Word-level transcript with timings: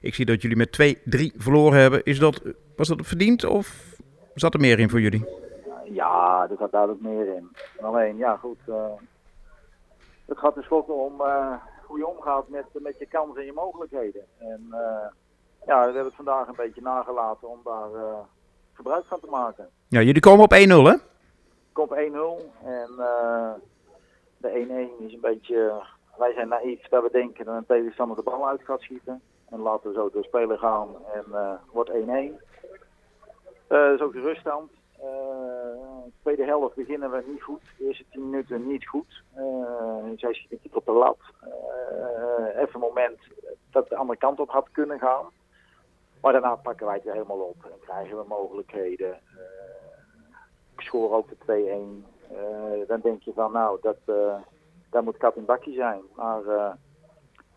Ik 0.00 0.14
zie 0.14 0.24
dat 0.24 0.42
jullie 0.42 0.56
met 0.56 0.96
2-3 0.96 1.36
verloren 1.36 1.80
hebben. 1.80 2.04
Is 2.04 2.18
dat, 2.18 2.42
was 2.76 2.88
dat 2.88 3.06
verdiend 3.06 3.44
of 3.44 3.96
zat 4.34 4.54
er 4.54 4.60
meer 4.60 4.78
in 4.78 4.90
voor 4.90 5.00
jullie? 5.00 5.24
Ja, 5.84 6.46
er 6.50 6.56
zat 6.58 6.70
duidelijk 6.70 7.00
meer 7.02 7.34
in. 7.34 7.56
Alleen, 7.80 8.16
ja 8.16 8.36
goed. 8.36 8.58
eh, 8.66 8.92
het 10.26 10.38
gaat 10.38 10.54
tenslotte 10.54 10.92
om 10.92 11.20
eh, 11.20 11.52
hoe 11.84 11.98
je 11.98 12.06
omgaat 12.06 12.48
met, 12.48 12.64
met 12.72 12.98
je 12.98 13.06
kansen 13.06 13.40
en 13.40 13.46
je 13.46 13.52
mogelijkheden. 13.52 14.22
En 14.38 14.66
eh, 14.70 15.08
ja, 15.66 15.78
we 15.78 15.84
hebben 15.84 16.04
het 16.04 16.14
vandaag 16.14 16.48
een 16.48 16.54
beetje 16.56 16.82
nagelaten 16.82 17.48
om 17.48 17.60
daar 17.64 17.88
gebruik 18.72 19.04
van 19.04 19.20
te 19.20 19.26
maken. 19.30 19.68
Ja, 19.88 20.00
jullie 20.00 20.20
komen 20.20 20.44
op 20.44 20.54
1-0 20.54 20.56
hè? 20.56 20.94
Komt 21.72 21.90
1-0 21.90 21.94
en 22.64 22.90
de 24.36 24.90
1-1 25.00 25.04
is 25.04 25.12
een 25.12 25.20
beetje... 25.20 25.82
wij 26.18 26.32
zijn 26.32 26.48
naïef 26.48 26.88
dat 26.88 27.02
we 27.02 27.10
denken 27.10 27.44
dat 27.44 27.56
een 27.56 27.66
tegenstander 27.66 28.16
de 28.16 28.22
bal 28.22 28.48
uit 28.48 28.62
gaat 28.62 28.80
schieten. 28.80 29.22
En 29.50 29.60
laten 29.60 29.88
we 29.88 29.94
zo 29.94 30.10
door 30.10 30.24
spelen 30.24 30.58
gaan 30.58 30.88
en 31.12 31.24
eh, 31.32 31.52
wordt 31.72 31.90
1-1. 31.90 31.94
Eh, 31.94 32.32
dat 33.68 33.94
is 33.94 34.00
ook 34.00 34.12
de 34.12 34.20
ruststand. 34.20 34.70
Eh, 35.00 35.08
tweede 36.20 36.44
helft 36.44 36.74
beginnen 36.74 37.10
we 37.10 37.24
niet 37.26 37.42
goed. 37.42 37.62
De 37.78 37.84
eerste 37.84 38.04
10 38.10 38.30
minuten 38.30 38.66
niet 38.66 38.86
goed. 38.86 39.22
Eh, 39.34 40.04
zij 40.16 40.34
schiet 40.34 40.50
een 40.50 40.70
op 40.72 40.84
de 40.84 40.92
lat. 40.92 41.18
Even 42.56 42.74
een 42.74 42.80
moment 42.80 43.18
dat 43.70 43.88
de 43.88 43.96
andere 43.96 44.18
kant 44.18 44.40
op 44.40 44.50
had 44.50 44.68
kunnen 44.72 44.98
gaan. 44.98 45.26
Maar 46.20 46.32
daarna 46.32 46.54
pakken 46.54 46.86
wij 46.86 46.94
het 46.94 47.12
helemaal 47.12 47.38
op 47.38 47.64
en 47.64 47.80
krijgen 47.80 48.16
we 48.16 48.24
mogelijkheden. 48.28 49.20
Ik 50.76 50.80
scoor 50.80 51.12
ook 51.12 51.28
de 51.28 51.36
2-1. 51.36 52.06
Eh, 52.30 52.88
dan 52.88 53.00
denk 53.00 53.22
je 53.22 53.32
van 53.32 53.52
nou, 53.52 53.78
dat, 53.80 53.96
dat 54.90 55.04
moet 55.04 55.16
kat 55.16 55.36
in 55.36 55.44
bakje 55.44 55.72
zijn. 55.72 56.00
Maar 56.16 56.46
eh, 56.46 56.72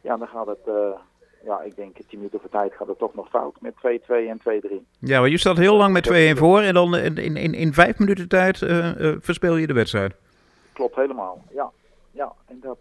ja, 0.00 0.16
dan 0.16 0.28
gaat 0.28 0.46
het, 0.46 0.66
eh, 0.66 0.98
ja, 1.44 1.60
ik 1.60 1.76
denk 1.76 1.96
10 1.96 2.04
minuten 2.10 2.40
voor 2.40 2.50
tijd 2.50 2.72
gaat 2.74 2.88
het 2.88 2.98
toch 2.98 3.14
nog 3.14 3.28
fout 3.28 3.60
met 3.60 3.74
2-2 3.74 4.28
en 4.28 4.38
2-3. 4.38 4.86
Ja, 4.98 5.20
maar 5.20 5.28
je 5.28 5.38
staat 5.38 5.56
heel 5.56 5.76
lang 5.76 5.92
met 5.92 6.34
2-1 6.34 6.38
voor 6.38 6.60
en 6.60 6.74
dan 6.74 6.96
in, 6.96 7.16
in, 7.16 7.36
in, 7.36 7.54
in 7.54 7.72
vijf 7.72 7.98
minuten 7.98 8.28
tijd 8.28 8.62
eh, 8.62 8.90
verspeel 9.20 9.56
je 9.56 9.66
de 9.66 9.72
wedstrijd. 9.72 10.14
Klopt 10.72 10.96
helemaal, 10.96 11.44
ja. 11.50 11.70
Ja, 12.10 12.32
en 12.46 12.60
dat, 12.60 12.78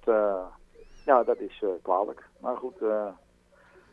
ja, 1.06 1.23
dat 1.23 1.40
is 1.40 1.64
kwalijk. 1.81 2.23
Maar 2.40 2.56
goed, 2.56 2.80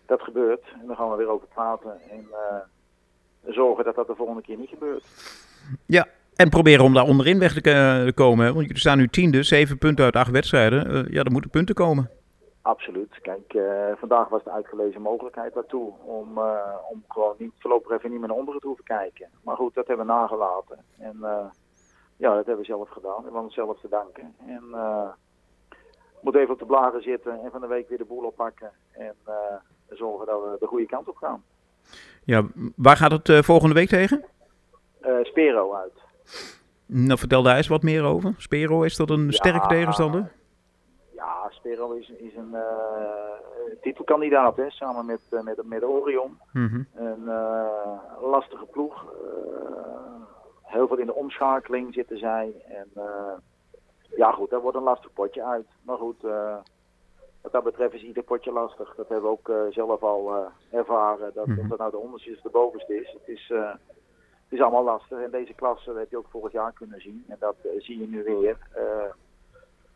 dat 0.06 0.22
gebeurt. 0.22 0.62
En 0.80 0.86
daar 0.86 0.96
gaan 0.96 1.10
we 1.10 1.16
weer 1.16 1.28
over 1.28 1.46
praten. 1.46 2.00
En 2.10 2.26
zorgen 3.46 3.84
dat 3.84 3.94
dat 3.94 4.06
de 4.06 4.14
volgende 4.14 4.42
keer 4.42 4.56
niet 4.56 4.68
gebeurt. 4.68 5.04
Ja, 5.86 6.06
en 6.36 6.48
proberen 6.48 6.84
om 6.84 6.94
daar 6.94 7.04
onderin 7.04 7.38
weg 7.38 7.52
te 7.52 8.12
komen. 8.14 8.44
Want 8.54 8.66
jullie 8.66 8.78
staan 8.78 8.98
nu 8.98 9.08
tiende, 9.08 9.42
zeven 9.42 9.78
punten 9.78 10.04
uit 10.04 10.16
acht 10.16 10.30
wedstrijden. 10.30 10.86
Eh, 10.86 11.12
ja, 11.12 11.22
er 11.22 11.32
moeten 11.32 11.50
punten 11.50 11.74
komen. 11.74 12.10
Absoluut. 12.62 13.20
Kijk, 13.22 13.54
eh, 13.54 13.92
vandaag 13.96 14.28
was 14.28 14.44
de 14.44 14.50
uitgelezen 14.50 15.02
mogelijkheid 15.02 15.54
daartoe 15.54 15.92
om, 16.04 16.38
eh, 16.38 16.74
om 16.90 17.04
gewoon 17.08 17.34
niet, 17.38 17.52
voorlopig 17.58 17.90
even 17.90 18.10
niet 18.10 18.18
meer 18.18 18.28
naar 18.28 18.36
onderen 18.36 18.60
te 18.60 18.66
hoeven 18.66 18.84
kijken. 18.84 19.28
Maar 19.42 19.56
goed, 19.56 19.74
dat 19.74 19.86
hebben 19.86 20.06
we 20.06 20.12
nagelaten. 20.12 20.78
En 20.98 21.16
ja, 22.16 22.34
dat 22.34 22.46
hebben 22.46 22.64
we 22.64 22.64
zelf 22.64 22.88
gedaan. 22.88 23.16
We 23.16 23.22
hebben 23.22 23.42
onszelf 23.42 23.80
te 23.80 23.88
danken. 23.88 24.34
En 24.46 24.62
moet 26.20 26.34
even 26.34 26.52
op 26.52 26.58
de 26.58 26.66
blaren 26.66 27.02
zitten 27.02 27.40
en 27.44 27.50
van 27.50 27.60
de 27.60 27.66
week 27.66 27.88
weer 27.88 27.98
de 27.98 28.04
boel 28.04 28.24
oppakken. 28.24 28.70
En 28.92 29.14
zorgen 29.88 30.26
dat 30.26 30.42
we 30.42 30.56
de 30.60 30.66
goede 30.66 30.86
kant 30.86 31.08
op 31.08 31.16
gaan. 31.16 31.42
Ja, 32.24 32.42
waar 32.76 32.96
gaat 32.96 33.26
het 33.26 33.44
volgende 33.44 33.74
week 33.74 33.88
tegen? 33.88 34.24
Spero 35.22 35.74
uit. 35.74 36.04
Nou, 36.86 37.18
vertel 37.18 37.42
daar 37.42 37.56
eens 37.56 37.68
wat 37.68 37.82
meer 37.82 38.04
over. 38.04 38.34
Spero, 38.38 38.82
is 38.82 38.96
dat 38.96 39.10
een 39.10 39.24
Ja. 39.24 39.30
sterke 39.30 39.66
tegenstander? 39.66 40.32
Ja, 41.14 41.46
Spero 41.50 41.92
is, 41.92 42.08
is 42.08 42.36
een 42.36 42.54
eh, 42.54 42.62
titelkandidaat, 43.80 44.56
hè, 44.56 44.70
samen 44.70 45.06
met, 45.06 45.20
eh, 45.30 45.40
met, 45.42 45.60
met 45.64 45.84
Orion. 45.84 46.38
Mhm. 46.52 46.82
Een 46.94 47.28
eh, 47.28 47.98
lastige 48.20 48.64
ploeg. 48.64 49.04
Heel 50.62 50.86
veel 50.86 50.96
in 50.98 51.06
de 51.06 51.14
omschakeling 51.14 51.94
zitten 51.94 52.18
zij. 52.18 52.54
En 52.68 52.88
ja 54.16 54.32
goed, 54.32 54.50
dat 54.50 54.62
wordt 54.62 54.76
een 54.76 54.82
lastig 54.82 55.12
potje 55.12 55.44
uit. 55.44 55.66
Maar 55.82 55.96
goed, 55.96 56.22
wat 57.42 57.52
dat 57.52 57.64
betreft 57.64 57.94
is 57.94 58.02
ieder 58.02 58.22
potje 58.22 58.52
lastig. 58.52 58.94
Dat 58.94 59.08
hebben 59.08 59.30
we 59.30 59.38
ook 59.38 59.72
zelf 59.72 60.02
al 60.02 60.32
ervaren. 60.70 61.30
Dat 61.34 61.46
Mhm. 61.46 61.60
of 61.60 61.66
dat 61.66 61.78
nou 61.78 61.90
de 61.90 61.96
onderste 61.96 62.30
is 62.30 62.36
of 62.36 62.42
de 62.42 62.48
bovenste 62.50 63.00
is. 63.00 63.12
Het 63.12 63.28
is, 63.28 63.52
is 64.48 64.60
allemaal 64.60 64.84
lastig. 64.84 65.18
En 65.18 65.30
deze 65.30 65.54
klasse 65.54 65.92
heb 65.92 66.10
je 66.10 66.16
ook 66.16 66.28
vorig 66.30 66.52
jaar 66.52 66.72
kunnen 66.72 67.00
zien. 67.00 67.24
En 67.28 67.36
dat 67.38 67.56
eh, 67.62 67.70
zie 67.78 68.00
je 68.00 68.06
nu 68.06 68.22
weer. 68.22 68.56
Eh, 68.74 69.12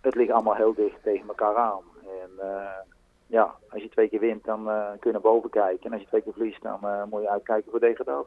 het 0.00 0.14
ligt 0.14 0.30
allemaal 0.30 0.54
heel 0.54 0.74
dicht 0.74 1.02
tegen 1.02 1.28
elkaar 1.28 1.56
aan. 1.56 1.82
En 2.02 2.30
eh, 2.38 2.80
ja, 3.26 3.54
als 3.68 3.82
je 3.82 3.88
twee 3.88 4.08
keer 4.08 4.20
wint, 4.20 4.44
dan 4.44 4.64
kun 4.64 5.10
je 5.10 5.12
naar 5.12 5.20
boven 5.20 5.50
kijken. 5.50 5.86
En 5.86 5.92
als 5.92 6.00
je 6.00 6.06
twee 6.06 6.22
keer 6.22 6.32
verliest, 6.32 6.62
dan 6.62 7.08
moet 7.10 7.22
je 7.22 7.30
uitkijken 7.30 7.70
voor 7.70 7.80
degradatie. 7.80 8.26